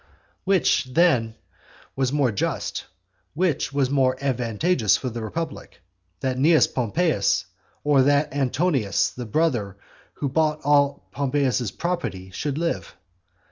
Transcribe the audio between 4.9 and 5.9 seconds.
for the republic,